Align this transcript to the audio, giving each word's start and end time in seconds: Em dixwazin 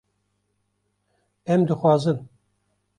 Em 1.57 1.61
dixwazin 1.73 2.23